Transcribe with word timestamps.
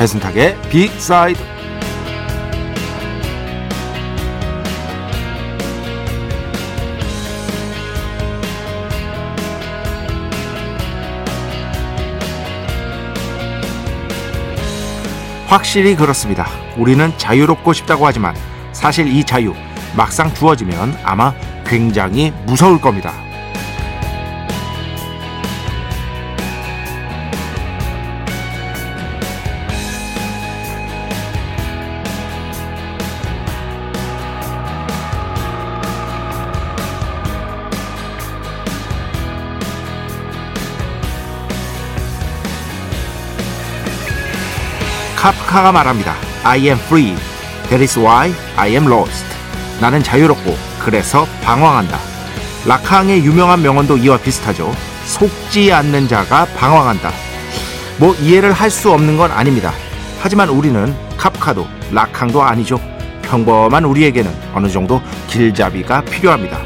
배순탁의 0.00 0.56
빅사이드 0.70 1.38
확실히 15.48 15.94
그렇습니다. 15.94 16.46
우리는 16.78 17.12
자유롭고 17.18 17.74
싶다고 17.74 18.06
하지만 18.06 18.34
사실 18.72 19.06
이 19.06 19.22
자유 19.22 19.52
막상 19.94 20.32
주어지면 20.32 20.96
아마 21.04 21.34
굉장히 21.66 22.32
무서울 22.46 22.80
겁니다. 22.80 23.12
카프카가 45.20 45.70
말합니다. 45.72 46.14
I 46.44 46.60
am 46.68 46.78
free. 46.78 47.14
That 47.68 47.82
is 47.82 47.98
why 47.98 48.32
I 48.56 48.70
am 48.70 48.86
lost. 48.86 49.24
나는 49.78 50.02
자유롭고 50.02 50.56
그래서 50.82 51.26
방황한다. 51.44 51.98
라캉의 52.66 53.24
유명한 53.24 53.60
명언도 53.60 53.98
이와 53.98 54.16
비슷하죠. 54.16 54.74
속지 55.04 55.72
않는 55.72 56.08
자가 56.08 56.46
방황한다. 56.56 57.12
뭐 57.98 58.14
이해를 58.14 58.52
할 58.52 58.70
수 58.70 58.90
없는 58.92 59.18
건 59.18 59.30
아닙니다. 59.30 59.72
하지만 60.22 60.48
우리는 60.48 60.94
카프카도 61.18 61.66
라캉도 61.92 62.42
아니죠. 62.42 62.80
평범한 63.22 63.84
우리에게는 63.84 64.32
어느 64.54 64.68
정도 64.68 65.02
길잡이가 65.28 66.00
필요합니다. 66.02 66.58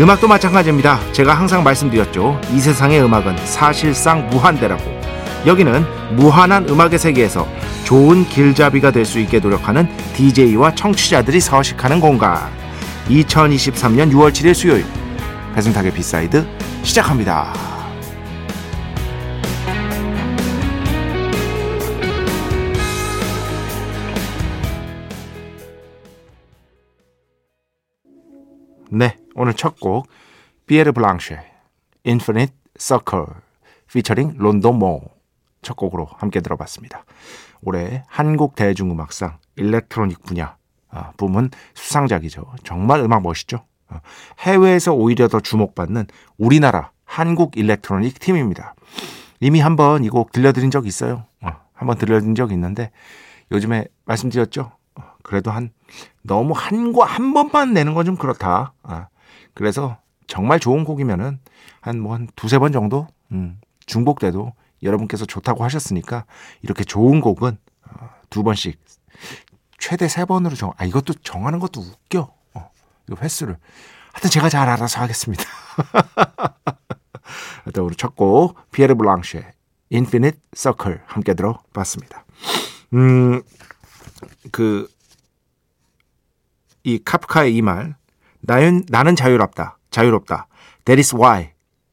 음악도 0.00 0.26
마찬가지입니다. 0.26 0.98
제가 1.12 1.34
항상 1.34 1.62
말씀드렸죠. 1.62 2.40
이 2.52 2.60
세상의 2.60 3.02
음악은 3.02 3.36
사실상 3.46 4.28
무한대라고. 4.30 4.98
여기는 5.46 5.84
무한한 6.16 6.68
음악의 6.68 6.98
세계에서 6.98 7.46
좋은 7.88 8.26
길잡이가 8.26 8.90
될 8.90 9.06
수 9.06 9.18
있게 9.18 9.38
노력하는 9.38 9.88
DJ와 10.12 10.74
청취자들이 10.74 11.40
서식하는 11.40 12.00
공간. 12.00 12.52
2023년 13.06 14.12
6월 14.12 14.30
7일 14.30 14.52
수요일 14.52 14.84
배순탁의 15.54 15.94
B 15.94 16.04
side 16.04 16.46
시작합니다. 16.82 17.54
네, 28.90 29.16
오늘 29.34 29.54
첫곡 29.54 30.08
비에르 30.66 30.92
블랑쉐 30.92 31.40
Infinite 32.06 32.54
Circle 32.78 33.28
featuring 33.90 34.34
론돈 34.36 34.78
모첫 34.78 35.74
곡으로 35.74 36.06
함께 36.18 36.42
들어봤습니다. 36.42 37.06
올해 37.62 38.02
한국 38.06 38.54
대중음악상 38.54 39.38
electronic 39.56 40.22
분야 40.24 40.56
아, 40.90 41.12
부문 41.16 41.50
수상작이죠. 41.74 42.44
정말 42.64 43.00
음악 43.00 43.22
멋있죠. 43.22 43.64
아, 43.88 44.00
해외에서 44.40 44.92
오히려 44.94 45.28
더 45.28 45.40
주목받는 45.40 46.06
우리나라 46.38 46.92
한국 47.04 47.56
electronic 47.56 48.18
팀입니다. 48.20 48.74
이미 49.40 49.60
한번 49.60 50.04
이 50.04 50.08
곡 50.08 50.32
들려드린 50.32 50.70
적 50.70 50.86
있어요. 50.86 51.24
아, 51.40 51.60
한번 51.74 51.98
들려드린 51.98 52.34
적 52.34 52.52
있는데 52.52 52.90
요즘에 53.52 53.86
말씀드렸죠. 54.04 54.72
그래도 55.22 55.50
한 55.50 55.70
너무 56.22 56.54
한곡한 56.56 57.34
번만 57.34 57.72
내는 57.74 57.94
건 57.94 58.04
좀 58.06 58.16
그렇다. 58.16 58.72
그래서 59.54 59.98
정말 60.26 60.58
좋은 60.60 60.84
곡이면은 60.84 61.38
한 61.80 62.00
뭐한 62.00 62.28
두세 62.36 62.58
번 62.58 62.72
정도 62.72 63.06
음, 63.32 63.60
중복돼도 63.86 64.52
여러분께서 64.82 65.26
좋다고 65.26 65.64
하셨으니까 65.64 66.24
이렇게 66.62 66.84
좋은 66.84 67.20
곡은 67.20 67.58
어, 67.84 68.10
두 68.30 68.42
번씩 68.42 68.80
최대 69.78 70.08
세 70.08 70.24
번으로 70.24 70.54
정. 70.54 70.72
아 70.76 70.84
이것도 70.84 71.14
정하는 71.22 71.58
것도 71.58 71.80
웃겨. 71.80 72.32
어, 72.54 72.70
이 73.10 73.14
횟수를. 73.20 73.58
하여튼 74.12 74.30
제가 74.30 74.48
잘 74.48 74.68
알아서 74.68 75.00
하겠습니다. 75.00 75.44
일단 77.66 77.84
우리 77.84 77.94
첫곡 77.94 78.70
피에르 78.72 78.94
블랑쉐 78.94 79.52
인피니트 79.90 80.38
서클 80.54 81.02
함께 81.06 81.34
들어봤습니다. 81.34 82.24
음, 82.94 83.42
그, 84.50 84.88
이 86.82 86.98
카프카의 86.98 87.54
이 87.54 87.62
말, 87.62 87.96
나는, 88.40 88.84
나는 88.88 89.16
자유롭다. 89.16 89.78
자유롭다. 89.90 90.46
That 90.84 90.98
is 90.98 91.14
why 91.14 91.52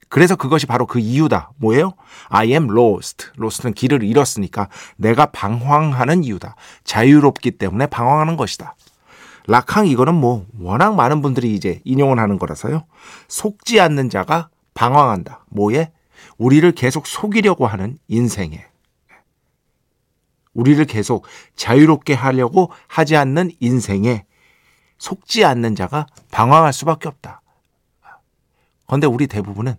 그래서 0.10 0.36
그것이 0.36 0.66
바로 0.66 0.86
그 0.86 1.00
이유다. 1.00 1.52
뭐예요? 1.58 1.94
I 2.30 2.52
am 2.52 2.70
lost. 2.70 3.28
lost는 3.38 3.74
길을 3.74 4.04
잃었으니까 4.04 4.70
내가 4.98 5.28
방황하는 5.28 6.24
이유다. 6.24 6.56
자유롭기 6.84 7.52
때문에 7.52 7.88
방황하는 7.88 8.38
것이다. 8.38 8.76
락항 9.48 9.88
이거는 9.88 10.16
뭐 10.16 10.46
워낙 10.60 10.96
많은 10.96 11.22
분들이 11.22 11.54
이제 11.54 11.82
인용을 11.84 12.20
하는 12.20 12.40
거라서요. 12.40 12.86
속지 13.28 13.80
않는 13.80 14.10
자가 14.10 14.50
방황한다. 14.74 15.46
뭐에? 15.50 15.92
우리를 16.38 16.70
계속 16.74 17.08
속이려고 17.08 17.68
하는 17.68 17.98
인생에. 18.08 18.66
우리를 20.54 20.84
계속 20.86 21.26
자유롭게 21.56 22.14
하려고 22.14 22.72
하지 22.88 23.16
않는 23.18 23.52
인생에 23.60 24.26
속지 24.98 25.44
않는 25.44 25.76
자가 25.76 26.08
방황할 26.32 26.72
수밖에 26.74 27.08
없다. 27.10 27.42
그런데 28.88 29.08
우리 29.08 29.28
대부분은 29.28 29.76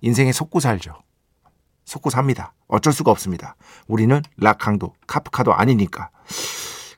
인생에 0.00 0.32
속고 0.32 0.60
살죠. 0.60 0.94
속고 1.84 2.10
삽니다. 2.10 2.52
어쩔 2.68 2.92
수가 2.92 3.10
없습니다. 3.10 3.56
우리는 3.88 4.22
락항도 4.36 4.94
카프카도 5.06 5.52
아니니까. 5.52 6.10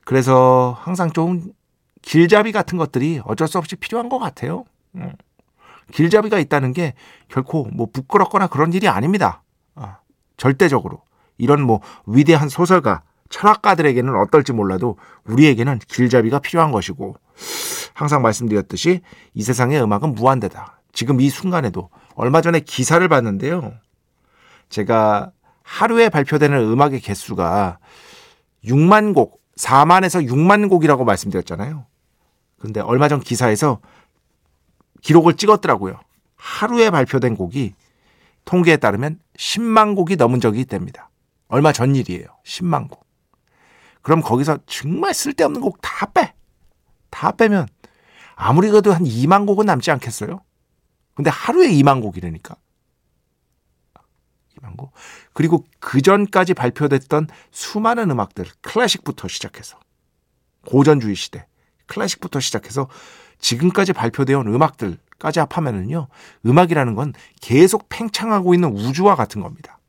그래서 0.05 0.77
항상 0.79 1.11
좀 1.11 1.53
길잡이 2.01 2.51
같은 2.51 2.77
것들이 2.77 3.21
어쩔 3.25 3.47
수 3.47 3.57
없이 3.57 3.75
필요한 3.75 4.09
것 4.09 4.19
같아요. 4.19 4.65
음. 4.95 5.13
길잡이가 5.91 6.39
있다는 6.39 6.73
게 6.73 6.93
결코 7.27 7.67
뭐 7.73 7.87
부끄럽거나 7.91 8.47
그런 8.47 8.73
일이 8.73 8.87
아닙니다. 8.87 9.43
아, 9.75 9.97
절대적으로. 10.37 11.01
이런 11.37 11.61
뭐 11.61 11.81
위대한 12.05 12.49
소설가, 12.49 13.01
철학가들에게는 13.29 14.15
어떨지 14.15 14.53
몰라도 14.53 14.97
우리에게는 15.25 15.79
길잡이가 15.87 16.39
필요한 16.39 16.71
것이고 16.71 17.15
항상 17.93 18.21
말씀드렸듯이 18.21 19.01
이 19.33 19.41
세상의 19.41 19.81
음악은 19.81 20.13
무한대다. 20.13 20.79
지금 20.93 21.19
이 21.19 21.29
순간에도 21.29 21.89
얼마 22.15 22.41
전에 22.41 22.59
기사를 22.59 23.05
봤는데요. 23.07 23.73
제가 24.69 25.31
하루에 25.63 26.09
발표되는 26.09 26.57
음악의 26.57 26.99
개수가 26.99 27.79
6만 28.65 29.13
곡, 29.13 29.41
4만에서 29.57 30.27
6만 30.27 30.69
곡이라고 30.69 31.05
말씀드렸잖아요. 31.05 31.85
근데 32.59 32.79
얼마 32.79 33.07
전 33.07 33.19
기사에서 33.19 33.79
기록을 35.01 35.35
찍었더라고요. 35.35 35.99
하루에 36.35 36.89
발표된 36.89 37.35
곡이 37.35 37.73
통계에 38.45 38.77
따르면 38.77 39.19
10만 39.37 39.95
곡이 39.95 40.15
넘은 40.15 40.39
적이 40.39 40.61
있답니다. 40.61 41.09
얼마 41.47 41.71
전 41.71 41.95
일이에요. 41.95 42.25
10만 42.45 42.89
곡. 42.89 43.05
그럼 44.01 44.21
거기서 44.21 44.59
정말 44.65 45.13
쓸데없는 45.13 45.61
곡 45.61 45.79
다 45.81 46.07
빼. 46.11 46.33
다 47.09 47.31
빼면 47.31 47.67
아무리 48.35 48.69
그래도 48.69 48.91
한 48.93 49.03
2만 49.03 49.45
곡은 49.45 49.65
남지 49.65 49.91
않겠어요? 49.91 50.41
근데 51.15 51.29
하루에 51.29 51.69
2만 51.69 52.01
곡이라니까. 52.01 52.55
2만 54.57 54.77
곡. 54.77 54.91
그리고 55.33 55.65
그 55.79 56.01
전까지 56.01 56.53
발표됐던 56.53 57.27
수많은 57.51 58.11
음악들, 58.11 58.45
클래식부터 58.61 59.27
시작해서 59.27 59.79
고전주의 60.65 61.15
시대, 61.15 61.45
클래식부터 61.87 62.39
시작해서 62.39 62.87
지금까지 63.39 63.93
발표되어 63.93 64.39
온 64.39 64.47
음악들까지 64.47 65.39
합하면은요, 65.39 66.07
음악이라는 66.45 66.95
건 66.95 67.13
계속 67.41 67.89
팽창하고 67.89 68.53
있는 68.53 68.71
우주와 68.71 69.15
같은 69.15 69.41
겁니다. 69.41 69.79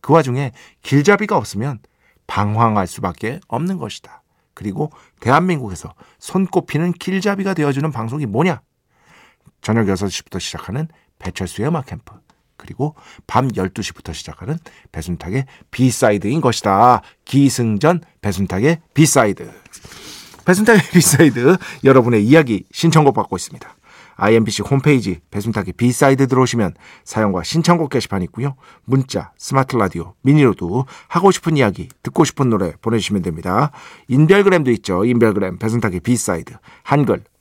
그 0.00 0.12
와중에 0.12 0.52
길잡이가 0.82 1.36
없으면 1.36 1.78
방황할 2.26 2.86
수밖에 2.86 3.40
없는 3.48 3.78
것이다. 3.78 4.22
그리고 4.52 4.90
대한민국에서 5.20 5.94
손꼽히는 6.18 6.92
길잡이가 6.92 7.54
되어주는 7.54 7.90
방송이 7.90 8.26
뭐냐? 8.26 8.60
저녁 9.64 9.86
6시부터 9.86 10.38
시작하는 10.38 10.86
배철수의 11.18 11.68
음악 11.68 11.86
캠프. 11.86 12.14
그리고 12.56 12.94
밤 13.26 13.48
12시부터 13.48 14.14
시작하는 14.14 14.58
배순탁의 14.92 15.46
B 15.70 15.80
side인 15.80 16.40
것이다. 16.40 17.00
기승전 17.24 18.02
배순탁의 18.20 18.80
B 18.92 19.02
side. 19.02 19.50
배순탁의 20.44 20.82
B 20.92 21.05
side 21.05 21.56
여러분의 21.82 22.24
이야기 22.24 22.64
신청곡 22.72 23.14
받고 23.14 23.36
있습니다. 23.36 23.74
IMBC 24.16 24.62
홈페이지 24.62 25.20
배순탁의 25.30 25.72
B 25.72 25.83
side 25.83 26.28
들어오시면 26.28 26.74
사연과 27.04 27.42
신청곡 27.42 27.90
게시판 27.90 28.22
있고요. 28.24 28.56
문자, 28.84 29.32
스마트 29.38 29.76
라디오, 29.76 30.14
미니로도 30.22 30.86
하고 31.08 31.30
싶은 31.30 31.56
이야기, 31.56 31.88
듣고 32.02 32.24
싶은 32.24 32.50
노래 32.50 32.74
보내주시면 32.80 33.22
됩니다. 33.22 33.72
인별그램도 34.08 34.70
있죠. 34.72 35.04
인별그램 35.04 35.58
배순탁의 35.58 36.00
B 36.00 36.11
side 36.11 36.54
한글, 36.82 37.24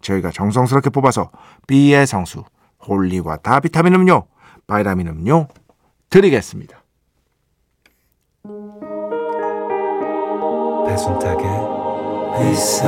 저희가 0.00 0.30
정성스럽게 0.30 0.90
뽑아서 0.90 1.30
B의 1.66 2.06
성수, 2.06 2.44
holy 2.86 3.38
water 3.38 3.60
비타민 3.60 3.94
음료, 3.94 4.26
바이라민 4.66 5.08
음료 5.08 5.48
드리겠습니다. 6.10 6.82
배순탁의 10.86 11.46
회사 12.38 12.86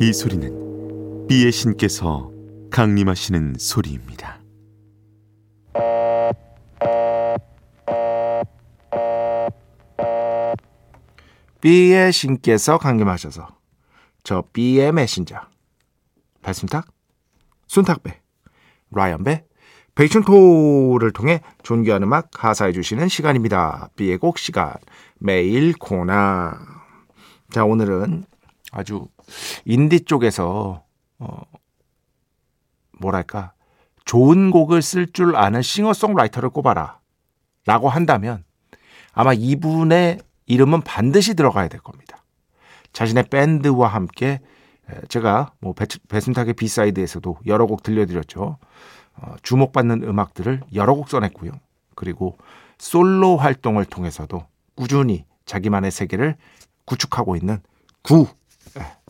이 0.00 0.12
소리는 0.12 1.26
B의 1.28 1.52
신께서 1.52 2.30
강림하시는 2.70 3.56
소리입니다. 3.58 4.39
B의 11.60 12.12
신께서 12.12 12.78
강림하셔서 12.78 13.48
저 14.22 14.44
B의 14.52 14.92
메신저 14.92 15.40
배순탁, 16.42 16.86
순탁배, 17.66 18.20
라이언배, 18.90 19.44
베이춘토를 19.94 21.12
통해 21.12 21.42
존귀한 21.62 22.02
음악 22.02 22.30
가사해 22.30 22.72
주시는 22.72 23.08
시간입니다. 23.08 23.90
B의 23.96 24.16
곡 24.16 24.38
시간 24.38 24.74
매일 25.18 25.74
코나 25.78 26.58
자 27.50 27.64
오늘은 27.64 28.24
아주 28.72 29.08
인디 29.64 30.04
쪽에서 30.04 30.84
어 31.18 31.42
뭐랄까 32.98 33.52
좋은 34.04 34.50
곡을 34.50 34.80
쓸 34.80 35.12
줄 35.12 35.36
아는 35.36 35.60
싱어송라이터를 35.60 36.50
꼽아라 36.50 37.00
라고 37.66 37.88
한다면 37.88 38.44
아마 39.12 39.34
이분의 39.34 40.20
이름은 40.50 40.82
반드시 40.82 41.34
들어가야 41.34 41.68
될 41.68 41.80
겁니다. 41.80 42.24
자신의 42.92 43.24
밴드와 43.30 43.88
함께 43.88 44.40
제가 45.08 45.52
뭐 45.60 45.74
배순탁의 46.08 46.54
B 46.54 46.62
side에서도 46.62 47.38
여러 47.46 47.66
곡 47.66 47.82
들려드렸죠. 47.84 48.58
어, 49.14 49.34
주목받는 49.42 50.02
음악들을 50.02 50.62
여러 50.74 50.94
곡 50.94 51.08
써냈고요. 51.08 51.52
그리고 51.94 52.36
솔로 52.78 53.36
활동을 53.36 53.84
통해서도 53.84 54.44
꾸준히 54.74 55.24
자기만의 55.46 55.90
세계를 55.90 56.36
구축하고 56.84 57.36
있는 57.36 57.60
구, 58.02 58.26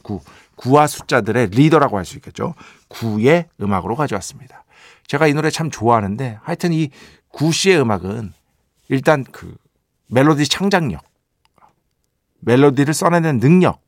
구, 0.03 0.21
구와 0.57 0.87
숫자들의 0.87 1.49
리더라고 1.49 1.97
할 1.97 2.05
수 2.05 2.17
있겠죠. 2.17 2.55
구의 2.89 3.47
음악으로 3.63 3.97
가져왔습니다. 3.97 4.65
제가 5.07 5.27
이 5.27 5.33
노래 5.33 5.49
참 5.51 5.71
좋아하는데 5.71 6.39
하여튼 6.43 6.73
이 6.73 6.91
구씨의 7.29 7.81
음악은 7.81 8.33
일단 8.89 9.25
그 9.25 9.55
멜로디 10.09 10.49
창작력, 10.49 11.03
멜로디를 12.41 12.95
써내는 12.95 13.41
능력. 13.41 13.83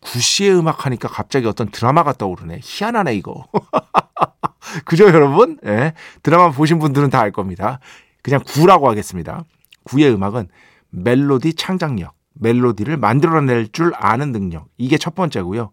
구시의 0.00 0.56
음악 0.56 0.84
하니까 0.86 1.08
갑자기 1.08 1.46
어떤 1.46 1.70
드라마가 1.70 2.12
떠오르네. 2.12 2.60
희한하네, 2.62 3.14
이거. 3.14 3.46
그죠, 4.84 5.04
여러분? 5.06 5.58
예. 5.64 5.70
네. 5.70 5.94
드라마 6.22 6.50
보신 6.50 6.78
분들은 6.78 7.10
다 7.10 7.20
알 7.20 7.30
겁니다. 7.32 7.78
그냥 8.22 8.40
구라고 8.46 8.88
하겠습니다. 8.88 9.44
구의 9.84 10.12
음악은 10.12 10.48
멜로디 10.90 11.54
창작력, 11.54 12.14
멜로디를 12.34 12.96
만들어낼 12.96 13.68
줄 13.68 13.92
아는 13.94 14.32
능력. 14.32 14.66
이게 14.76 14.98
첫 14.98 15.14
번째고요. 15.14 15.70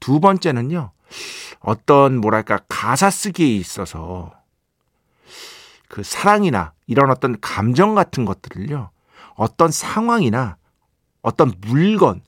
두 0.00 0.20
번째는요. 0.20 0.92
어떤, 1.60 2.20
뭐랄까, 2.20 2.60
가사 2.68 3.10
쓰기에 3.10 3.46
있어서 3.56 4.32
그 5.88 6.02
사랑이나 6.02 6.72
이런 6.86 7.10
어떤 7.10 7.38
감정 7.40 7.94
같은 7.94 8.24
것들을요. 8.24 8.90
어떤 9.34 9.70
상황이나 9.70 10.56
어떤 11.22 11.52
물건 11.60 12.22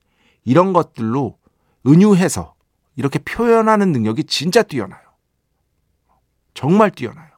이런 0.44 0.72
것들로 0.72 1.38
은유해서 1.86 2.54
이렇게 2.96 3.18
표현하는 3.18 3.92
능력이 3.92 4.24
진짜 4.24 4.62
뛰어나요. 4.62 5.00
정말 6.54 6.90
뛰어나요. 6.90 7.28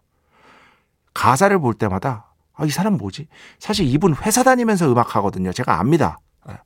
가사를 1.14 1.58
볼 1.58 1.74
때마다 1.74 2.26
아, 2.54 2.64
이 2.64 2.70
사람 2.70 2.96
뭐지? 2.96 3.28
사실 3.58 3.86
이분 3.86 4.14
회사 4.14 4.42
다니면서 4.42 4.90
음악 4.90 5.16
하거든요. 5.16 5.52
제가 5.52 5.78
압니다. 5.78 6.18
예. 6.48 6.58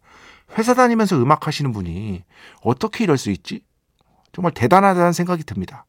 회사 0.57 0.75
다니면서 0.75 1.17
음악 1.17 1.47
하시는 1.47 1.73
분이 1.73 2.25
어떻게 2.63 3.05
이럴 3.05 3.19
수 3.19 3.31
있지? 3.31 3.65
정말 4.33 4.53
대단하다는 4.53 5.13
생각이 5.13 5.43
듭니다. 5.45 5.87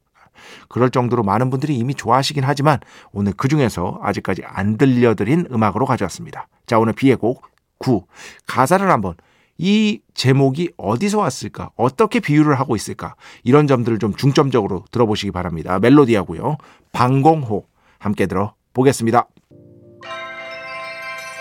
그럴 0.70 0.90
정도로 0.90 1.22
많은 1.24 1.52
분들이 1.52 1.78
이미 1.78 1.94
좋아하시긴 1.94 2.44
하지만 2.44 2.80
오늘 3.12 3.34
그 3.34 3.48
중에서 3.48 4.00
아직까지 4.02 4.44
안 4.46 4.78
들려드린 4.78 5.48
음악으로 5.52 5.86
가져왔습니다. 5.86 6.48
자, 6.66 6.80
오늘 6.80 6.94
비의 6.94 7.16
곡 7.18 7.51
9. 7.82 8.06
가사를 8.48 8.90
한번 8.90 9.16
이 9.58 10.02
제목이 10.14 10.72
어디서 10.78 11.20
왔을까? 11.20 11.72
어떻게 11.76 12.20
비유를 12.20 12.60
하고 12.60 12.76
있을까? 12.76 13.16
이런 13.44 13.68
점들을 13.68 14.00
좀 14.00 14.16
중점적으로 14.16 14.86
들어보시기 14.92 15.32
바랍니다. 15.32 15.78
멜로디하고요. 15.80 16.58
방공호 16.92 17.66
함께 18.00 18.26
들어보겠습니다. 18.26 19.28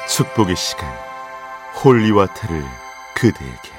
축복의 0.09 0.57
시간 0.57 0.93
holy 1.83 2.07
water를 2.07 2.63
그대에게 3.15 3.71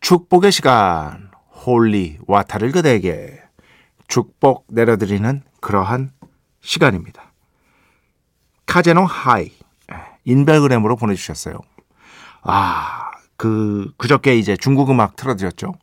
축복의 0.00 0.52
시간 0.52 1.30
holy 1.66 1.98
water를 1.98 2.70
그대에게 2.70 3.42
축복 4.06 4.66
내려드리는 4.68 5.42
그러한 5.60 6.12
시간입니다. 6.60 7.27
카제노 8.68 9.06
하이 9.06 9.50
인별그램으로 10.24 10.96
보내주셨어요. 10.96 11.58
아, 12.42 13.10
그 13.36 13.90
그저께 13.96 14.36
이제 14.36 14.56
중국 14.56 14.90
음악 14.90 15.16
틀어드렸죠. 15.16 15.74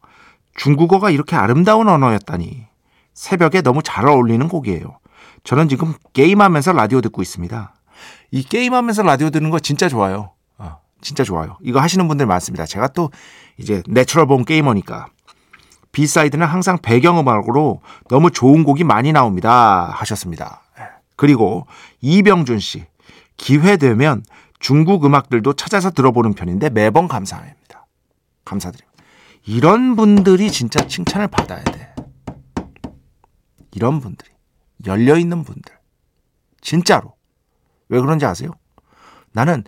중국어가 0.55 1.09
이렇게 1.09 1.35
아름다운 1.35 1.89
언어였다니 1.89 2.67
새벽에 3.13 3.61
너무 3.61 3.81
잘 3.83 4.07
어울리는 4.07 4.47
곡이에요. 4.47 4.99
저는 5.43 5.67
지금 5.67 5.93
게임하면서 6.13 6.73
라디오 6.73 7.01
듣고 7.01 7.21
있습니다. 7.21 7.73
이 8.31 8.43
게임하면서 8.43 9.03
라디오 9.03 9.29
듣는 9.31 9.49
거 9.49 9.59
진짜 9.59 9.89
좋아요. 9.89 10.31
어, 10.57 10.77
진짜 11.01 11.23
좋아요. 11.23 11.57
이거 11.61 11.79
하시는 11.79 12.07
분들 12.07 12.25
많습니다. 12.25 12.65
제가 12.65 12.89
또 12.89 13.11
이제 13.57 13.81
natural 13.87 14.27
born 14.27 14.45
게이머니까 14.45 15.07
B 15.91 15.97
side는 15.97 16.45
항상 16.45 16.77
배경음악으로 16.81 17.81
너무 18.09 18.29
좋은 18.29 18.63
곡이 18.63 18.83
많이 18.83 19.11
나옵니다. 19.11 19.91
하셨습니다. 19.95 20.64
그리고 21.15 21.67
이병준 22.01 22.59
씨 22.59 22.85
기회 23.37 23.77
되면 23.77 24.23
중국 24.59 25.05
음악들도 25.05 25.53
찾아서 25.53 25.91
들어보는 25.91 26.33
편인데 26.33 26.69
매번 26.69 27.07
감사합니다. 27.07 27.85
감사드립니다. 28.45 29.03
이런 29.45 29.95
분들이 29.95 30.51
진짜 30.51 30.85
칭찬을 30.87 31.27
받아야 31.27 31.63
돼. 31.63 31.93
이런 33.71 33.99
분들이 33.99 34.31
열려 34.85 35.17
있는 35.17 35.43
분들. 35.43 35.73
진짜로. 36.61 37.15
왜 37.89 37.99
그런지 37.99 38.25
아세요? 38.25 38.51
나는 39.31 39.63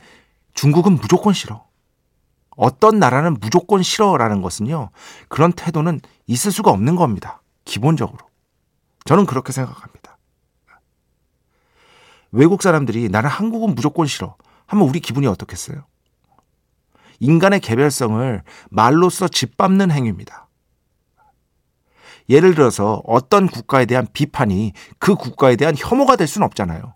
중국은 0.54 0.94
무조건 0.94 1.34
싫어. 1.34 1.68
어떤 2.56 2.98
나라는 2.98 3.38
무조건 3.40 3.84
싫어라는 3.84 4.42
것은요, 4.42 4.90
그런 5.28 5.52
태도는 5.52 6.02
있을 6.26 6.52
수가 6.52 6.72
없는 6.72 6.96
겁니다. 6.96 7.44
기본적으로. 7.66 8.18
저는 9.06 9.28
그렇게 9.28 9.52
생각합니다. 9.52 9.97
외국 12.32 12.62
사람들이 12.62 13.10
나는 13.10 13.30
한국은 13.30 13.76
무조건 13.76 14.08
싫어. 14.08 14.36
하면 14.68 14.88
우리 14.88 15.00
기분이 15.00 15.28
어떻겠어요? 15.28 15.86
인간의 17.20 17.62
개별성을 17.62 18.44
말로써 18.70 19.28
짓밟는 19.28 19.92
행위입니다. 19.92 20.48
예를 22.30 22.54
들어서 22.56 23.02
어떤 23.06 23.48
국가에 23.48 23.86
대한 23.86 24.06
비판이 24.12 24.74
그 25.00 25.16
국가에 25.16 25.56
대한 25.56 25.76
혐오가 25.78 26.16
될 26.16 26.28
수는 26.28 26.46
없잖아요. 26.46 26.94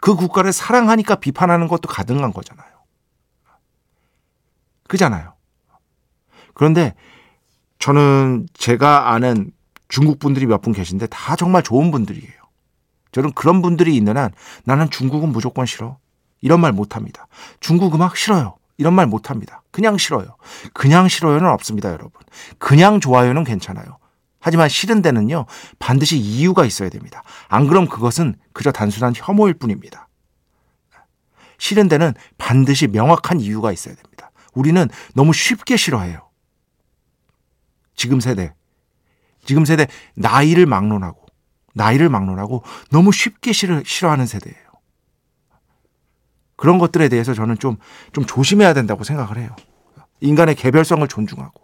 그 0.00 0.14
국가를 0.14 0.52
사랑하니까 0.52 1.16
비판하는 1.16 1.66
것도 1.66 1.88
가능한 1.88 2.32
거잖아요. 2.32 2.68
그잖아요. 4.86 5.34
그런데 6.54 6.94
저는 7.78 8.46
제가 8.54 9.10
아는 9.12 9.50
중국 9.88 10.18
분들이 10.18 10.46
몇 10.46 10.62
분 10.62 10.72
계신데 10.72 11.08
다 11.08 11.36
정말 11.36 11.62
좋은 11.62 11.90
분들이에요. 11.90 12.43
저는 13.14 13.32
그런 13.32 13.62
분들이 13.62 13.96
있는 13.96 14.16
한 14.16 14.32
나는 14.64 14.90
중국은 14.90 15.30
무조건 15.30 15.66
싫어. 15.66 15.98
이런 16.40 16.60
말 16.60 16.72
못합니다. 16.72 17.28
중국 17.60 17.94
음악 17.94 18.16
싫어요. 18.16 18.56
이런 18.76 18.92
말 18.92 19.06
못합니다. 19.06 19.62
그냥 19.70 19.96
싫어요. 19.96 20.36
그냥 20.72 21.06
싫어요는 21.06 21.48
없습니다, 21.48 21.90
여러분. 21.90 22.10
그냥 22.58 22.98
좋아요는 22.98 23.44
괜찮아요. 23.44 23.98
하지만 24.40 24.68
싫은 24.68 25.00
데는요, 25.00 25.46
반드시 25.78 26.18
이유가 26.18 26.64
있어야 26.64 26.88
됩니다. 26.88 27.22
안 27.48 27.68
그럼 27.68 27.86
그것은 27.86 28.34
그저 28.52 28.72
단순한 28.72 29.14
혐오일 29.16 29.54
뿐입니다. 29.54 30.08
싫은 31.58 31.88
데는 31.88 32.14
반드시 32.36 32.88
명확한 32.88 33.40
이유가 33.40 33.70
있어야 33.70 33.94
됩니다. 33.94 34.32
우리는 34.54 34.88
너무 35.14 35.32
쉽게 35.32 35.76
싫어해요. 35.76 36.28
지금 37.94 38.18
세대. 38.18 38.52
지금 39.44 39.64
세대, 39.64 39.86
나이를 40.16 40.66
막론하고, 40.66 41.23
나이를 41.74 42.08
막론하고 42.08 42.62
너무 42.90 43.12
쉽게 43.12 43.52
싫어, 43.52 43.82
싫어하는 43.84 44.26
세대예요. 44.26 44.64
그런 46.56 46.78
것들에 46.78 47.08
대해서 47.08 47.34
저는 47.34 47.58
좀, 47.58 47.76
좀 48.12 48.24
조심해야 48.24 48.74
된다고 48.74 49.04
생각을 49.04 49.38
해요. 49.38 49.54
인간의 50.20 50.54
개별성을 50.54 51.06
존중하고. 51.06 51.62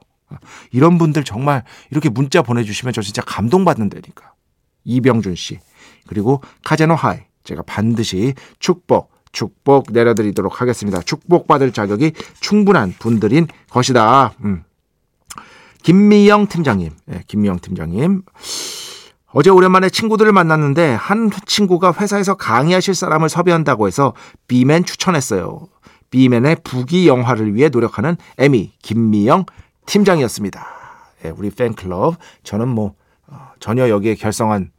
이런 0.70 0.98
분들 0.98 1.24
정말 1.24 1.64
이렇게 1.90 2.08
문자 2.08 2.42
보내주시면 2.42 2.92
저 2.92 3.02
진짜 3.02 3.22
감동받는다니까. 3.22 4.34
이병준 4.84 5.34
씨. 5.36 5.60
그리고 6.06 6.42
카제노 6.64 6.94
하이. 6.94 7.20
제가 7.44 7.62
반드시 7.62 8.34
축복, 8.58 9.10
축복 9.32 9.92
내려드리도록 9.92 10.60
하겠습니다. 10.60 11.00
축복받을 11.00 11.72
자격이 11.72 12.12
충분한 12.40 12.94
분들인 12.98 13.48
것이다. 13.70 14.34
음. 14.44 14.64
김미영 15.82 16.48
팀장님. 16.48 16.90
네, 17.06 17.22
김미영 17.26 17.60
팀장님. 17.60 18.22
어제 19.32 19.48
오랜만에 19.48 19.90
친구들을 19.90 20.32
만났는데 20.32 20.94
한 20.94 21.30
친구가 21.46 21.94
회사에서 21.94 22.34
강의하실 22.34 22.94
사람을 22.94 23.28
섭외한다고 23.28 23.86
해서 23.86 24.12
비맨 24.48 24.84
추천했어요. 24.84 25.68
비맨의 26.10 26.58
부귀영화를 26.64 27.54
위해 27.54 27.68
노력하는 27.68 28.16
에미 28.38 28.72
김미영 28.82 29.44
팀장이었습니다. 29.86 30.66
예, 31.24 31.30
우리 31.30 31.50
팬클럽 31.50 32.16
저는 32.42 32.68
뭐 32.68 32.94
어, 33.28 33.50
전혀 33.60 33.88
여기에 33.88 34.16
결성한 34.16 34.72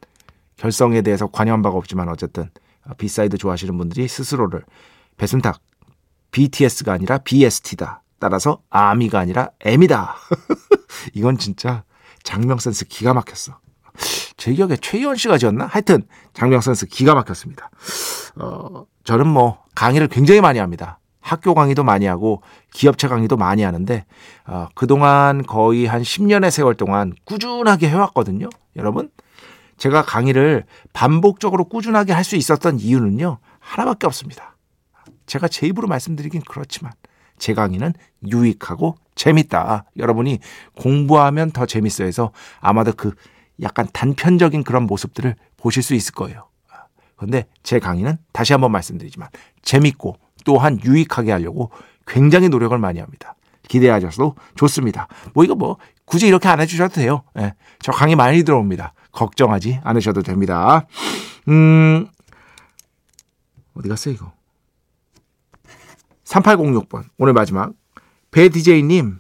결성에 0.57 1.01
대해서 1.01 1.27
관여한 1.27 1.61
바가 1.61 1.77
없지만 1.77 2.09
어쨌든 2.09 2.49
어, 2.85 2.93
B 2.97 3.05
side 3.05 3.37
좋아하시는 3.37 3.77
분들이 3.77 4.09
스스로를 4.09 4.63
배순탁 5.15 5.61
BTS가 6.31 6.91
아니라 6.91 7.19
BST다. 7.19 8.03
따라서 8.19 8.61
아미가 8.69 9.19
아니라 9.19 9.51
M이다. 9.61 10.15
이건 11.13 11.37
진짜 11.37 11.83
장명 12.23 12.59
센스 12.59 12.85
기가 12.85 13.13
막혔어. 13.13 13.61
제 14.41 14.51
기억에 14.53 14.75
최희원 14.75 15.17
씨가 15.17 15.37
지었나? 15.37 15.67
하여튼 15.67 16.01
장명 16.33 16.61
센스 16.61 16.87
기가 16.87 17.13
막혔습니다. 17.13 17.69
어, 18.37 18.85
저는 19.03 19.27
뭐 19.27 19.59
강의를 19.75 20.07
굉장히 20.07 20.41
많이 20.41 20.57
합니다. 20.57 20.97
학교 21.19 21.53
강의도 21.53 21.83
많이 21.83 22.07
하고 22.07 22.41
기업체 22.73 23.07
강의도 23.07 23.37
많이 23.37 23.61
하는데 23.61 24.03
어, 24.47 24.67
그동안 24.73 25.45
거의 25.45 25.85
한 25.85 26.01
10년의 26.01 26.49
세월 26.49 26.73
동안 26.73 27.13
꾸준하게 27.23 27.89
해왔거든요. 27.89 28.49
여러분 28.77 29.11
제가 29.77 30.01
강의를 30.01 30.65
반복적으로 30.91 31.65
꾸준하게 31.65 32.11
할 32.13 32.23
수 32.23 32.35
있었던 32.35 32.79
이유는요. 32.79 33.37
하나밖에 33.59 34.07
없습니다. 34.07 34.57
제가 35.27 35.49
제 35.49 35.67
입으로 35.67 35.87
말씀드리긴 35.87 36.41
그렇지만 36.49 36.93
제 37.37 37.53
강의는 37.53 37.93
유익하고 38.27 38.95
재밌다. 39.13 39.85
여러분이 39.97 40.39
공부하면 40.75 41.51
더 41.51 41.67
재밌어 41.67 42.05
해서 42.05 42.31
아마도 42.59 42.91
그 42.93 43.13
약간 43.61 43.87
단편적인 43.93 44.63
그런 44.63 44.83
모습들을 44.83 45.35
보실 45.57 45.83
수 45.83 45.93
있을 45.93 46.13
거예요. 46.13 46.47
그런데 47.15 47.45
제 47.61 47.79
강의는 47.79 48.17
다시 48.31 48.53
한번 48.53 48.71
말씀드리지만 48.71 49.29
재밌고 49.61 50.17
또한 50.43 50.79
유익하게 50.83 51.31
하려고 51.31 51.69
굉장히 52.07 52.49
노력을 52.49 52.75
많이 52.77 52.99
합니다. 52.99 53.35
기대하셔도 53.67 54.35
좋습니다. 54.55 55.07
뭐 55.33 55.43
이거 55.43 55.55
뭐 55.55 55.77
굳이 56.05 56.27
이렇게 56.27 56.49
안 56.49 56.59
해주셔도 56.59 56.95
돼요. 56.95 57.23
네, 57.35 57.53
저 57.79 57.91
강의 57.91 58.15
많이 58.15 58.43
들어옵니다. 58.43 58.93
걱정하지 59.11 59.81
않으셔도 59.83 60.23
됩니다. 60.23 60.87
음, 61.47 62.07
어디 63.75 63.87
갔어 63.87 64.09
이거? 64.09 64.33
3806번 66.25 67.05
오늘 67.17 67.33
마지막 67.33 67.73
배 68.31 68.49
DJ님 68.49 69.19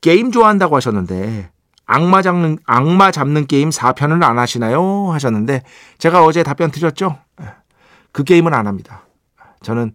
게임 0.00 0.30
좋아한다고 0.30 0.76
하셨는데 0.76 1.50
악마 1.88 2.20
잡는 2.20 2.58
악마 2.66 3.10
잡는 3.10 3.46
게임 3.46 3.70
4편을 3.70 4.22
안 4.22 4.38
하시나요? 4.38 5.10
하셨는데 5.10 5.62
제가 5.96 6.22
어제 6.22 6.42
답변 6.42 6.70
드렸죠. 6.70 7.18
그 8.12 8.24
게임은 8.24 8.52
안 8.52 8.66
합니다. 8.66 9.06
저는 9.62 9.92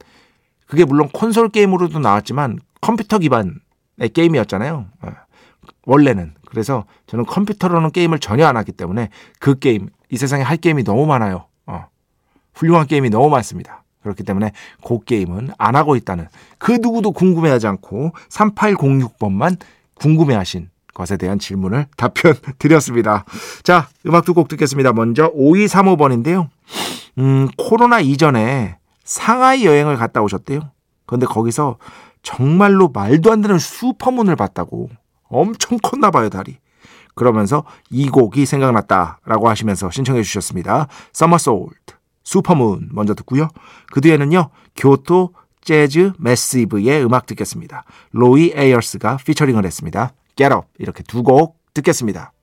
그게 0.65 0.85
물론 0.85 1.07
콘솔 1.13 1.49
게임으로도 1.49 1.99
나왔지만 1.99 2.59
컴퓨터 2.81 3.19
기반의 3.19 4.09
게임이었잖아요. 4.11 4.87
원래는 5.85 6.33
그래서 6.47 6.85
저는 7.05 7.25
컴퓨터로는 7.25 7.91
게임을 7.91 8.19
전혀 8.19 8.47
안 8.47 8.57
하기 8.57 8.71
때문에 8.71 9.09
그 9.39 9.59
게임 9.59 9.89
이 10.09 10.17
세상에 10.17 10.41
할 10.41 10.57
게임이 10.57 10.83
너무 10.83 11.05
많아요. 11.05 11.45
어. 11.67 11.85
훌륭한 12.55 12.87
게임이 12.87 13.11
너무 13.11 13.29
많습니다. 13.29 13.83
그렇기 14.01 14.23
때문에 14.23 14.51
그 14.83 14.99
게임은 15.03 15.51
안 15.59 15.75
하고 15.75 15.95
있다는 15.95 16.27
그 16.57 16.71
누구도 16.73 17.11
궁금해하지 17.11 17.67
않고 17.67 18.13
3806번만 18.29 19.57
궁금해하신 19.93 20.69
것에 20.93 21.17
대한 21.17 21.39
질문을 21.39 21.87
답변 21.97 22.35
드렸습니다. 22.59 23.25
자, 23.63 23.87
음악 24.05 24.25
두 24.25 24.33
곡 24.33 24.47
듣겠습니다. 24.47 24.93
먼저 24.93 25.31
5235번인데요. 25.33 26.49
음, 27.19 27.47
코로나 27.57 27.99
이전에 27.99 28.77
상하이 29.03 29.65
여행을 29.65 29.97
갔다 29.97 30.21
오셨대요. 30.21 30.61
그런데 31.05 31.25
거기서 31.25 31.77
정말로 32.23 32.87
말도 32.89 33.31
안 33.31 33.41
되는 33.41 33.59
슈퍼문을 33.59 34.35
봤다고. 34.35 34.89
엄청 35.29 35.77
컸나 35.81 36.09
봐요, 36.09 36.29
다리. 36.29 36.57
그러면서 37.15 37.63
이 37.91 38.09
곡이 38.09 38.45
생각났다라고 38.45 39.49
하시면서 39.49 39.91
신청해 39.91 40.23
주셨습니다. 40.23 40.87
서머솔트, 41.11 41.95
슈퍼문 42.23 42.89
먼저 42.91 43.13
듣고요. 43.13 43.49
그 43.91 44.01
뒤에는요. 44.01 44.49
Kyoto 44.75 45.33
Jazz 45.61 46.13
Massive의 46.17 47.05
음악 47.05 47.25
듣겠습니다. 47.25 47.83
로이 48.11 48.53
에이어스가 48.55 49.17
피처링을 49.25 49.65
했습니다. 49.65 50.13
Get 50.35 50.53
Up 50.53 50.67
이렇게 50.79 51.03
두 51.03 51.23
곡 51.23 51.59
듣겠습니다. 51.73 52.33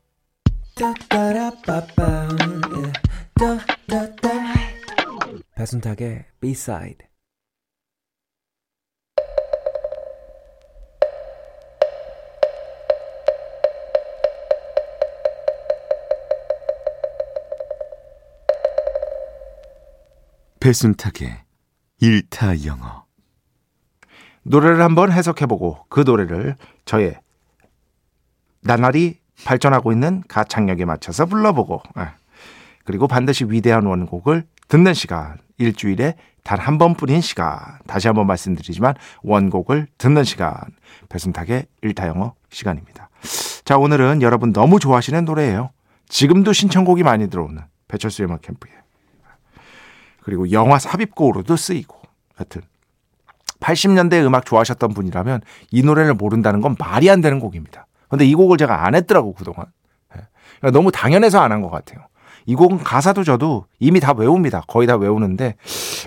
배순탁의 5.55 6.27
B-side 6.41 7.07
배순탁의 20.61 21.43
일타 22.01 22.65
영어 22.65 23.05
노래를 24.43 24.83
한번 24.83 25.13
해석해보고 25.13 25.87
그 25.89 26.01
노래를 26.01 26.57
저의 26.85 27.19
나날이 28.63 29.19
발전하고 29.45 29.93
있는 29.93 30.23
가창력에 30.29 30.85
맞춰서 30.85 31.27
불러보고 31.27 31.83
예. 31.99 32.09
그리고 32.85 33.09
반드시 33.09 33.45
위대한 33.45 33.87
원곡을 33.87 34.45
듣는 34.69 34.95
시간 34.95 35.39
일주일에 35.59 36.15
단 36.43 36.59
한 36.59 36.79
번뿐인 36.79 37.21
시간 37.21 37.59
다시 37.87 38.09
한번 38.09 38.27
말씀드리지만 38.27 38.95
원곡을 39.23 39.89
듣는 39.99 40.25
시간 40.25 40.55
배순탁의 41.09 41.67
일타 41.83 42.09
영어 42.09 42.35
시간입니다. 42.51 43.09
자 43.65 43.77
오늘은 43.77 44.23
여러분 44.23 44.53
너무 44.53 44.79
좋아하시는 44.79 45.25
노래예요. 45.25 45.71
지금도 46.09 46.53
신청곡이 46.53 47.03
많이 47.03 47.29
들어오는 47.31 47.63
배철수의 47.89 48.29
음악 48.29 48.43
캠프에 48.43 48.73
그리고 50.23 50.51
영화 50.51 50.79
삽입곡으로도 50.79 51.57
쓰이고 51.57 51.97
하여튼 52.35 52.63
80년대 53.61 54.25
음악 54.25 54.47
좋아하셨던 54.47 54.95
분이라면 54.95 55.43
이 55.71 55.83
노래를 55.83 56.15
모른다는 56.15 56.61
건 56.61 56.77
말이 56.79 57.11
안 57.11 57.21
되는 57.21 57.39
곡입니다. 57.39 57.87
근데 58.11 58.27
이 58.27 58.35
곡을 58.35 58.59
제가 58.59 58.85
안 58.85 58.95
했더라고 58.95 59.33
그동안. 59.35 59.67
예. 60.17 60.21
그러니까 60.59 60.79
너무 60.79 60.93
당연해서 60.93 61.41
안 61.41 61.53
한 61.53 61.63
것 61.63 61.71
같아요. 61.71 62.07
이 62.47 62.55
곡은 62.55 62.79
가사도 62.79 63.25
저도 63.25 63.67
이미 63.79 64.01
다 64.01 64.13
외웁니다. 64.13 64.65
거의 64.67 64.87
다 64.87 64.97
외우는데 64.97 65.57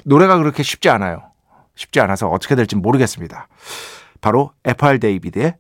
노래가 0.04 0.38
그렇게 0.38 0.62
쉽지 0.64 0.90
않아요. 0.90 1.32
쉽지 1.76 2.00
않아서 2.02 2.30
어떻게 2.30 2.56
될지 2.56 2.76
모르겠습니다. 2.76 3.48
바로 4.22 4.52
에팔 4.66 5.00
데이비드의 5.00 5.56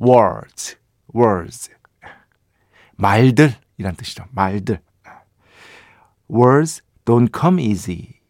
words, 0.00 0.78
words. 1.14 1.70
말들이란 2.96 3.96
뜻이죠. 3.96 4.24
말들. 4.30 4.80
words 6.30 6.82
don't 7.04 7.28
come 7.38 7.62
easy 7.62 8.20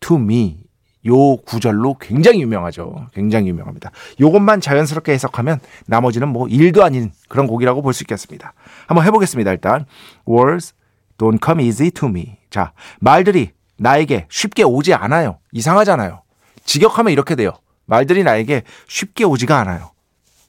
to 0.00 0.16
me. 0.16 0.63
요 1.06 1.36
구절로 1.36 1.96
굉장히 1.98 2.40
유명하죠. 2.42 3.08
굉장히 3.12 3.48
유명합니다. 3.48 3.90
요것만 4.20 4.60
자연스럽게 4.60 5.12
해석하면 5.12 5.60
나머지는 5.86 6.28
뭐 6.28 6.48
일도 6.48 6.82
아닌 6.84 7.12
그런 7.28 7.46
곡이라고 7.46 7.82
볼 7.82 7.92
수 7.92 8.02
있겠습니다. 8.04 8.54
한번 8.86 9.04
해보겠습니다. 9.06 9.50
일단 9.52 9.86
words 10.28 10.74
don't 11.18 11.44
come 11.44 11.64
easy 11.64 11.90
to 11.90 12.08
me. 12.08 12.38
자 12.50 12.72
말들이 13.00 13.50
나에게 13.76 14.26
쉽게 14.30 14.62
오지 14.62 14.94
않아요. 14.94 15.38
이상하잖아요. 15.52 16.22
직역하면 16.64 17.12
이렇게 17.12 17.34
돼요. 17.34 17.52
말들이 17.86 18.22
나에게 18.22 18.62
쉽게 18.88 19.24
오지가 19.24 19.58
않아요. 19.60 19.90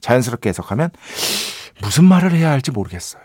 자연스럽게 0.00 0.48
해석하면 0.48 0.90
무슨 1.82 2.04
말을 2.04 2.32
해야 2.32 2.50
할지 2.50 2.70
모르겠어요. 2.70 3.22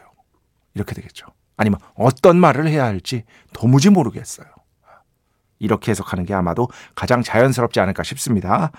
이렇게 0.73 0.93
되겠죠. 0.95 1.27
아니면 1.57 1.79
어떤 1.95 2.37
말을 2.37 2.67
해야 2.67 2.83
할지 2.85 3.23
도무지 3.53 3.89
모르겠어요. 3.89 4.47
이렇게 5.61 5.91
해석하는 5.91 6.25
게 6.25 6.33
아마도 6.33 6.67
가장 6.95 7.21
자연스럽지 7.23 7.79
않을까 7.79 8.03
싶습니다. 8.03 8.71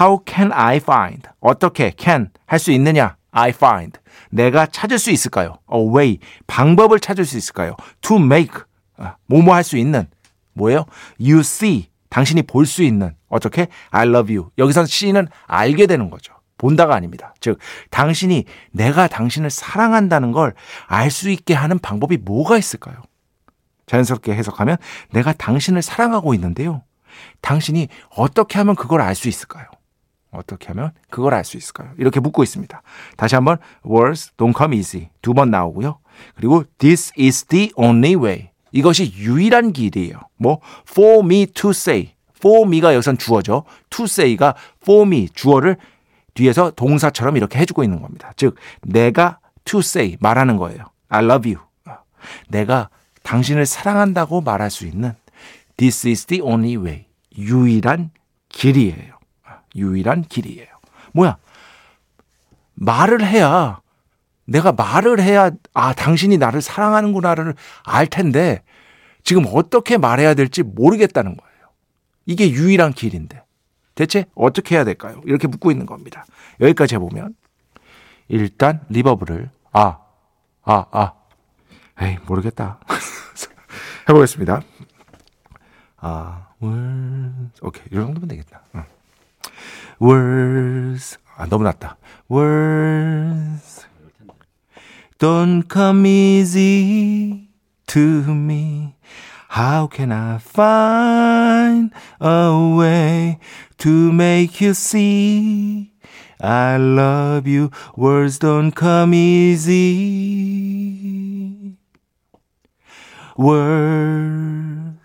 How 0.00 0.20
can 0.26 0.52
I 0.52 0.76
find? 0.76 1.28
어떻게 1.40 1.92
can 1.98 2.30
할 2.46 2.58
수 2.58 2.70
있느냐? 2.72 3.16
I 3.32 3.50
find. 3.50 3.98
내가 4.30 4.66
찾을 4.66 4.98
수 4.98 5.10
있을까요? 5.10 5.58
A 5.72 5.80
way. 5.94 6.18
방법을 6.46 7.00
찾을 7.00 7.24
수 7.26 7.36
있을까요? 7.36 7.76
To 8.00 8.16
make. 8.16 8.62
뭐뭐 9.26 9.54
할 9.54 9.64
수 9.64 9.76
있는. 9.76 10.06
뭐예요? 10.54 10.86
You 11.20 11.40
see. 11.40 11.88
당신이 12.08 12.42
볼 12.42 12.66
수 12.66 12.82
있는. 12.82 13.14
어떻게? 13.28 13.68
I 13.90 14.06
love 14.06 14.34
you. 14.34 14.50
여기서 14.58 14.84
C는 14.86 15.28
알게 15.46 15.86
되는 15.86 16.10
거죠. 16.10 16.34
본다가 16.58 16.94
아닙니다. 16.94 17.34
즉, 17.40 17.58
당신이 17.90 18.44
내가 18.70 19.08
당신을 19.08 19.50
사랑한다는 19.50 20.30
걸 20.32 20.54
알 20.86 21.10
수 21.10 21.28
있게 21.30 21.54
하는 21.54 21.78
방법이 21.78 22.18
뭐가 22.18 22.56
있을까요? 22.56 22.96
자연스럽게 23.92 24.32
해석하면 24.34 24.78
내가 25.10 25.32
당신을 25.32 25.82
사랑하고 25.82 26.34
있는데요. 26.34 26.82
당신이 27.42 27.88
어떻게 28.16 28.58
하면 28.58 28.74
그걸 28.74 29.02
알 29.02 29.14
수 29.14 29.28
있을까요? 29.28 29.66
어떻게 30.30 30.68
하면 30.68 30.92
그걸 31.10 31.34
알 31.34 31.44
수 31.44 31.58
있을까요? 31.58 31.90
이렇게 31.98 32.18
묻고 32.20 32.42
있습니다. 32.42 32.82
다시 33.18 33.34
한번 33.34 33.58
words 33.86 34.32
don't 34.38 34.56
come 34.56 34.76
easy 34.76 35.10
두 35.20 35.34
번 35.34 35.50
나오고요. 35.50 35.98
그리고 36.36 36.64
this 36.78 37.12
is 37.18 37.44
the 37.44 37.70
only 37.76 38.14
way 38.14 38.50
이것이 38.72 39.12
유일한 39.14 39.72
길이에요. 39.74 40.20
뭐 40.38 40.60
for 40.90 41.22
me 41.22 41.44
to 41.46 41.70
say 41.70 42.14
for 42.36 42.66
me가 42.66 42.94
여기선 42.94 43.18
주어죠. 43.18 43.64
to 43.90 44.04
say가 44.06 44.54
for 44.82 45.06
me 45.06 45.28
주어를 45.28 45.76
뒤에서 46.32 46.70
동사처럼 46.70 47.36
이렇게 47.36 47.58
해주고 47.58 47.84
있는 47.84 48.00
겁니다. 48.00 48.32
즉 48.36 48.56
내가 48.80 49.38
to 49.64 49.80
say 49.80 50.16
말하는 50.20 50.56
거예요. 50.56 50.86
I 51.10 51.22
love 51.22 51.54
you. 51.54 51.62
내가 52.48 52.88
당신을 53.22 53.66
사랑한다고 53.66 54.40
말할 54.40 54.70
수 54.70 54.86
있는 54.86 55.14
This 55.76 56.06
is 56.08 56.26
the 56.26 56.42
only 56.42 56.76
way. 56.76 57.06
유일한 57.36 58.10
길이에요. 58.48 59.18
유일한 59.74 60.22
길이에요. 60.22 60.68
뭐야? 61.12 61.36
말을 62.74 63.24
해야 63.26 63.80
내가 64.44 64.72
말을 64.72 65.20
해야 65.20 65.50
아 65.72 65.92
당신이 65.92 66.36
나를 66.38 66.60
사랑하는구나를 66.60 67.54
알 67.84 68.06
텐데 68.06 68.62
지금 69.22 69.44
어떻게 69.52 69.98
말해야 69.98 70.34
될지 70.34 70.62
모르겠다는 70.62 71.36
거예요. 71.36 71.52
이게 72.26 72.50
유일한 72.50 72.92
길인데 72.92 73.42
대체 73.94 74.26
어떻게 74.34 74.74
해야 74.74 74.84
될까요? 74.84 75.20
이렇게 75.24 75.46
묻고 75.46 75.70
있는 75.70 75.86
겁니다. 75.86 76.24
여기까지 76.60 76.96
해보면 76.96 77.34
일단 78.28 78.80
리버브를 78.88 79.50
아, 79.72 79.98
아, 80.64 80.86
아, 80.90 81.12
에이 82.00 82.18
모르겠다. 82.26 82.80
해보겠습니다. 84.09 84.61
아, 85.97 86.47
words. 86.61 87.59
오케이. 87.61 87.83
이 87.91 87.95
정도면 87.95 88.27
되겠다. 88.27 88.61
응. 88.75 88.83
words. 90.01 91.17
아, 91.35 91.45
너무 91.47 91.63
낮다. 91.63 91.97
words. 92.29 93.87
Don't 95.19 95.63
come 95.71 96.05
easy 96.05 97.47
to 97.87 98.23
me. 98.27 98.95
How 99.49 99.87
can 99.87 100.11
I 100.11 100.37
find 100.37 101.91
a 102.21 102.51
way 102.77 103.39
to 103.79 104.11
make 104.11 104.61
you 104.61 104.73
see? 104.73 105.91
I 106.39 106.77
love 106.77 107.47
you. 107.47 107.71
Words 107.95 108.37
don't 108.39 108.75
come 108.75 109.15
easy. 109.15 109.77
Words 113.36 114.98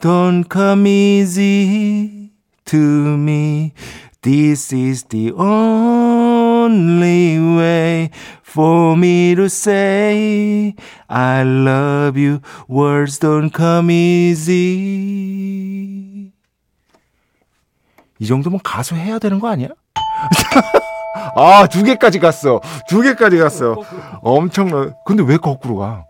don't 0.00 0.44
come 0.48 0.86
easy 0.86 2.32
to 2.66 2.76
me. 3.16 3.72
This 4.22 4.72
is 4.72 5.04
the 5.04 5.32
only 5.32 6.68
way 7.56 8.10
for 8.42 8.96
me 8.96 9.34
to 9.36 9.48
say 9.48 10.74
I 11.08 11.42
love 11.44 12.18
you. 12.18 12.40
Words 12.68 13.20
don't 13.20 13.50
come 13.56 13.90
easy. 13.90 15.06
이 18.18 18.26
정도면 18.26 18.60
가수 18.62 18.94
해야 18.96 19.18
되는 19.18 19.38
거 19.40 19.48
아니야? 19.48 19.68
아, 21.36 21.66
두 21.66 21.82
개까지 21.82 22.18
갔어. 22.18 22.60
두 22.88 23.02
개까지 23.02 23.38
갔어. 23.38 23.76
엄청나. 24.22 24.92
근데 25.04 25.22
왜 25.22 25.36
거꾸로 25.36 25.76
가? 25.76 26.04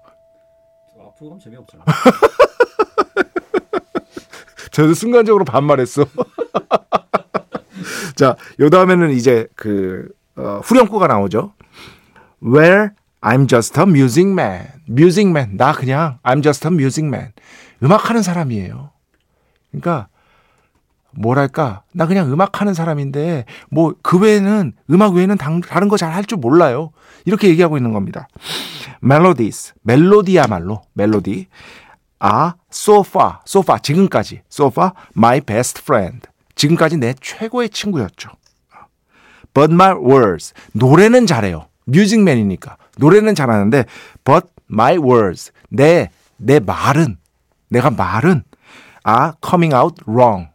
가면 1.19 1.39
재미없잖아. 1.41 1.85
저도 4.71 4.95
순간적으로 4.95 5.45
반말했어. 5.45 6.05
자, 8.15 8.37
요 8.61 8.71
다음에는 8.71 9.11
이제 9.13 9.47
그 9.57 10.09
어, 10.37 10.61
후렴구가 10.63 11.07
나오죠. 11.07 11.53
Where 12.43 12.91
I'm 13.23 13.49
just 13.49 13.79
a 13.81 13.87
music 13.87 14.31
man. 14.31 14.69
music 14.89 15.29
man. 15.31 15.57
나 15.57 15.73
그냥 15.73 16.19
I'm 16.23 16.43
just 16.43 16.67
a 16.67 16.73
music 16.73 17.07
man. 17.07 17.33
음악하는 17.83 18.23
사람이에요. 18.23 18.91
그러니까 19.71 20.09
뭐랄까 21.13 21.83
나 21.93 22.07
그냥 22.07 22.31
음악하는 22.31 22.75
사람인데 22.75 23.47
뭐 23.71 23.95
그 24.03 24.19
외에는 24.19 24.75
음악 24.91 25.15
외에는 25.15 25.37
다른 25.39 25.89
거 25.89 25.97
잘 25.97 26.13
할 26.13 26.25
줄 26.27 26.39
몰라요. 26.39 26.91
이렇게 27.27 27.49
얘기하고 27.49 27.77
있는 27.77 27.93
겁니다. 27.93 28.29
멜로디스 29.01 29.75
멜로디야말로 29.83 30.83
멜로디 30.95 31.49
아 32.21 32.55
so 32.73 33.01
far 33.07 33.35
so 33.47 33.61
far 33.61 33.81
지금까지 33.83 34.41
so 34.51 34.69
far 34.69 34.93
my 35.15 35.43
best 35.43 35.83
friend 35.83 36.27
지금까지 36.55 36.97
내 36.97 37.15
최고의 37.21 37.69
친구였죠. 37.69 38.31
But 39.53 39.73
my 39.75 39.93
words 39.93 40.55
노래는 40.73 41.27
잘해요. 41.27 41.67
뮤직맨이니까 41.85 42.79
노래는 42.97 43.35
잘하는데 43.35 43.85
but 44.25 44.47
my 44.71 44.97
words 44.97 45.53
내 45.69 46.09
내 46.37 46.61
말은 46.61 47.19
내가 47.69 47.91
말은 47.91 48.45
아 49.05 49.35
coming 49.45 49.75
out 49.75 50.03
wrong 50.09 50.49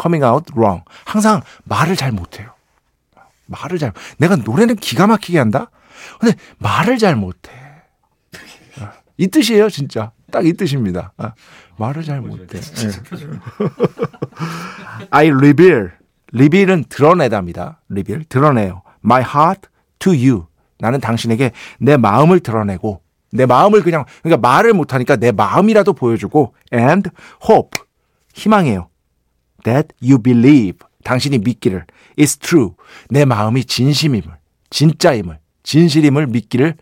coming 0.00 0.24
out 0.24 0.52
wrong 0.56 0.82
항상 1.04 1.42
말을 1.64 1.96
잘 1.96 2.12
못해요. 2.12 2.50
말을 3.46 3.78
잘 3.78 3.92
내가 4.18 4.36
노래는 4.36 4.76
기가 4.76 5.06
막히게 5.06 5.38
한다. 5.38 5.70
근데 6.20 6.36
말을 6.58 6.98
잘 6.98 7.16
못해. 7.16 7.50
이 9.18 9.28
뜻이에요, 9.28 9.70
진짜. 9.70 10.12
딱 10.30 10.44
이 10.44 10.52
뜻입니다. 10.52 11.12
아, 11.16 11.32
말을 11.78 12.04
잘 12.04 12.20
못해. 12.20 12.60
네. 12.60 12.60
I 15.10 15.30
reveal. 15.30 15.90
reveal은 16.32 16.84
드러내답니다. 16.88 17.80
reveal. 17.90 18.24
드러내요. 18.28 18.82
My 19.04 19.22
heart 19.22 19.68
to 20.00 20.12
you. 20.12 20.46
나는 20.78 21.00
당신에게 21.00 21.52
내 21.78 21.96
마음을 21.96 22.40
드러내고, 22.40 23.00
내 23.32 23.46
마음을 23.46 23.82
그냥, 23.82 24.04
그러니까 24.22 24.46
말을 24.46 24.74
못하니까 24.74 25.16
내 25.16 25.32
마음이라도 25.32 25.92
보여주고, 25.94 26.54
and 26.74 27.10
hope. 27.48 27.80
희망해요. 28.34 28.88
That 29.64 29.88
you 30.02 30.18
believe. 30.18 30.78
당신이 31.04 31.38
믿기를. 31.38 31.86
It's 32.18 32.38
true. 32.40 32.72
내 33.08 33.24
마음이 33.24 33.64
진심임을, 33.64 34.28
진짜임을, 34.70 35.38
진실임을 35.66 36.28
믿기를 36.28 36.76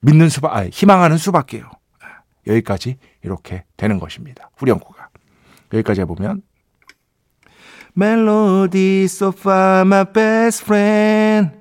믿는 0.00 0.28
수밖, 0.28 0.56
아, 0.56 0.64
희망하는 0.66 1.16
수밖에요. 1.16 1.70
여기까지 2.46 2.98
이렇게 3.22 3.64
되는 3.76 3.98
것입니다. 3.98 4.50
후렴구가. 4.56 5.08
여기까지 5.72 6.02
해보면 6.02 6.42
so 9.04 9.28
far 9.28 9.82
my 9.82 10.04
best 10.12 10.64
friend 10.64 11.56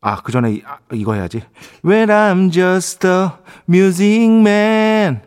아, 0.00 0.22
그 0.22 0.32
전에 0.32 0.54
이, 0.54 0.62
아, 0.64 0.78
이거 0.92 1.14
해야지. 1.14 1.42
When 1.84 2.08
I'm 2.08 2.50
just 2.50 3.06
a 3.06 3.30
music 3.68 4.30
man 4.30 5.20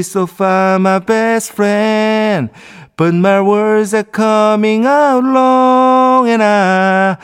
so 0.00 0.26
far 0.26 0.76
my 0.76 1.00
best 1.00 1.52
friend 1.52 2.50
But 2.96 3.14
my 3.14 3.40
words 3.40 3.94
are 3.94 4.04
coming 4.04 4.86
out 4.86 5.24
long 5.24 6.28
and 6.28 6.42
I 6.42 7.16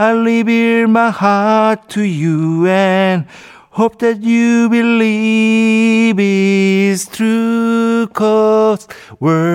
I 0.00 0.12
reveal 0.12 0.88
my 0.88 1.10
heart 1.10 1.90
to 1.90 2.00
you 2.00 2.66
and 2.66 3.26
hope 3.72 3.98
that 3.98 4.22
you 4.22 4.70
believe 4.70 6.18
it's 6.18 7.06
true 7.06 8.06
cause 8.06 8.88
words 9.20 9.52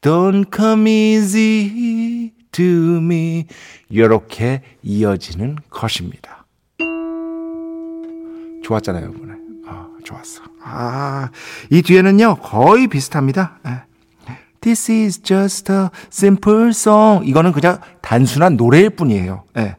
don't 0.00 0.46
come 0.50 0.88
easy 0.88 2.32
to 2.52 2.96
me 2.96 3.44
이렇게 3.90 4.62
이어지는 4.82 5.58
것입니다. 5.68 6.46
좋았잖아요, 8.64 9.10
이번에. 9.10 9.34
아, 9.66 9.90
좋았어. 10.02 10.42
아, 10.64 11.30
이 11.68 11.82
뒤에는요, 11.82 12.36
거의 12.36 12.86
비슷합니다. 12.86 13.58
예. 13.66 13.91
This 14.62 14.90
is 14.90 15.18
just 15.22 15.70
a 15.70 15.88
simple 16.10 16.68
song. 16.70 17.28
이거는 17.28 17.52
그냥 17.52 17.78
단순한 18.00 18.56
노래일 18.56 18.90
뿐이에요. 18.90 19.44
예. 19.58 19.76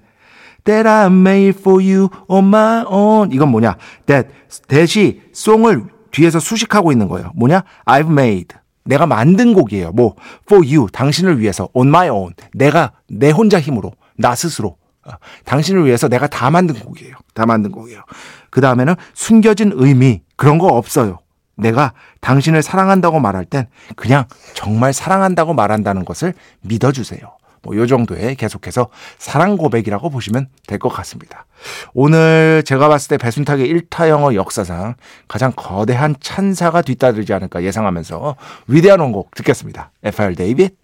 That 0.66 0.88
I 0.88 1.08
made 1.08 1.60
for 1.60 1.82
you 1.82 2.10
on 2.28 2.46
my 2.46 2.84
own. 2.88 3.32
이건 3.32 3.50
뭐냐? 3.50 3.78
That, 4.06 4.30
that이 4.68 5.22
송을 5.34 5.86
뒤에서 6.12 6.40
수식하고 6.40 6.92
있는 6.92 7.08
거예요. 7.08 7.32
뭐냐? 7.36 7.64
I've 7.86 8.12
made. 8.12 8.58
내가 8.84 9.06
만든 9.06 9.54
곡이에요. 9.54 9.92
뭐, 9.94 10.16
for 10.44 10.66
you. 10.66 10.88
당신을 10.92 11.40
위해서. 11.40 11.70
on 11.74 11.88
my 11.88 12.10
own. 12.10 12.34
내가, 12.54 12.92
내 13.08 13.32
혼자 13.32 13.60
힘으로. 13.60 13.94
나 14.18 14.36
스스로. 14.36 14.78
어, 15.06 15.12
당신을 15.46 15.86
위해서 15.86 16.08
내가 16.08 16.28
다 16.28 16.50
만든 16.50 16.76
곡이에요. 16.76 17.16
다 17.34 17.46
만든 17.46 17.72
곡이에요. 17.72 18.02
그 18.50 18.62
다음에는 18.62 18.96
숨겨진 19.14 19.72
의미. 19.76 20.22
그런 20.36 20.58
거 20.58 20.68
없어요. 20.68 21.20
내가 21.56 21.94
당신을 22.22 22.62
사랑한다고 22.64 23.20
말할 23.20 23.46
땐 23.46 23.68
그냥 23.96 24.26
정말 24.54 24.94
사랑한다고 24.94 25.54
말한다는 25.54 26.06
것을 26.06 26.34
믿어주세요. 26.62 27.22
뭐, 27.66 27.78
요 27.78 27.88
정도의 27.88 28.36
계속해서 28.36 28.90
사랑 29.18 29.56
고백이라고 29.56 30.10
보시면 30.10 30.50
될 30.68 30.80
것 30.80 30.90
같습니다. 30.90 31.46
오늘 31.94 32.62
제가 32.66 32.90
봤을 32.90 33.08
때 33.08 33.18
배순탁의 33.18 33.74
1타 33.74 34.10
영어 34.10 34.36
역사상 34.36 34.96
가장 35.30 35.54
거대한 35.56 36.16
찬사가 36.20 36.82
뒤따르지 36.82 37.32
않을까 37.34 37.64
예상하면서 37.64 38.36
위대한 38.68 39.00
원곡 39.00 39.34
듣겠습니다. 39.36 39.92
F.R. 40.04 40.36
데이빗, 40.36 40.76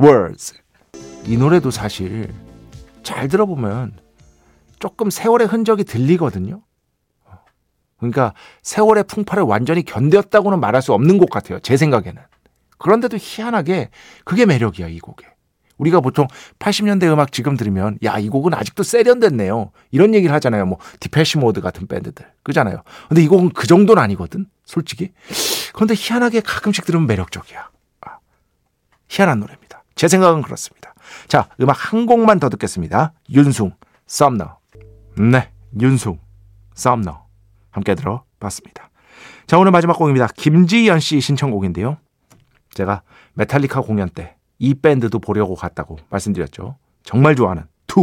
Words. 0.00 0.54
이 1.26 1.36
노래도 1.36 1.70
사실 1.70 2.32
잘 3.04 3.28
들어보면 3.28 3.92
조금 4.80 5.10
세월의 5.10 5.46
흔적이 5.46 5.84
들리거든요. 5.84 6.62
그러니까 7.98 8.34
세월의 8.62 9.04
풍파를 9.04 9.44
완전히 9.44 9.82
견뎠다고는 9.82 10.58
말할 10.58 10.82
수 10.82 10.92
없는 10.92 11.18
곡 11.18 11.30
같아요. 11.30 11.58
제 11.60 11.76
생각에는. 11.76 12.20
그런데도 12.78 13.16
희한하게 13.20 13.90
그게 14.24 14.46
매력이야, 14.46 14.88
이 14.88 14.98
곡에. 14.98 15.26
우리가 15.78 16.00
보통 16.00 16.28
80년대 16.58 17.04
음악 17.12 17.32
지금 17.32 17.56
들으면 17.56 17.98
야, 18.04 18.18
이 18.18 18.28
곡은 18.28 18.54
아직도 18.54 18.82
세련됐네요. 18.82 19.72
이런 19.90 20.14
얘기를 20.14 20.34
하잖아요. 20.36 20.66
뭐 20.66 20.78
디패시 21.00 21.38
모드 21.38 21.60
같은 21.60 21.86
밴드들. 21.86 22.26
그잖아요. 22.42 22.82
근데 23.08 23.22
이 23.22 23.28
곡은 23.28 23.50
그 23.50 23.66
정도는 23.66 24.02
아니거든. 24.02 24.46
솔직히. 24.64 25.12
그런데 25.72 25.94
희한하게 25.96 26.40
가끔씩 26.40 26.84
들으면 26.84 27.06
매력적이야. 27.06 27.70
아, 28.02 28.18
희한한 29.08 29.40
노래입니다. 29.40 29.82
제 29.94 30.08
생각은 30.08 30.42
그렇습니다. 30.42 30.94
자, 31.26 31.48
음악 31.60 31.92
한 31.92 32.06
곡만 32.06 32.38
더 32.38 32.48
듣겠습니다. 32.50 33.12
윤숭, 33.30 33.72
썸너. 34.06 34.58
네, 35.18 35.50
윤숭, 35.80 36.18
썸너. 36.74 37.23
함께 37.74 37.94
들어봤습니다. 37.94 38.90
자, 39.46 39.58
오늘 39.58 39.72
마지막 39.72 39.98
곡입니다. 39.98 40.28
김지연 40.36 41.00
씨 41.00 41.20
신청곡인데요. 41.20 41.98
제가 42.72 43.02
메탈리카 43.34 43.82
공연 43.82 44.08
때 44.08 44.36
이 44.60 44.72
밴드도 44.72 45.18
보려고 45.18 45.56
갔다고 45.56 45.98
말씀드렸죠. 46.10 46.76
정말 47.02 47.34
좋아하는 47.34 47.64
Tool, 47.88 48.02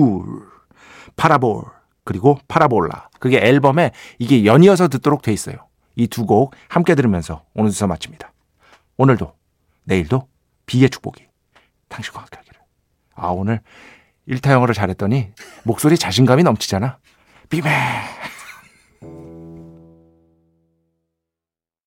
Parabol, 1.16 1.64
그리고 2.04 2.38
Parabola. 2.50 3.10
그게 3.20 3.38
앨범에 3.40 3.92
이게 4.20 4.46
연이어서 4.46 4.90
듣도록 4.90 5.22
돼 5.22 5.32
있어요. 5.34 5.56
이 5.96 6.08
두 6.08 6.26
곡 6.26 6.54
함께 6.68 6.94
들으면서 6.94 7.44
오늘 7.56 7.72
수사 7.72 7.88
마칩니다. 7.88 8.32
오늘도, 8.98 9.34
내일도 9.86 10.28
비의 10.66 10.90
축복이 10.90 11.26
당신과 11.88 12.20
함께 12.20 12.38
하기를. 12.38 12.60
아, 13.16 13.28
오늘 13.28 13.62
일타 14.26 14.52
영어를 14.52 14.76
잘했더니 14.76 15.32
목소리 15.64 15.98
자신감이 15.98 16.44
넘치잖아. 16.44 16.98
비메! 17.50 17.70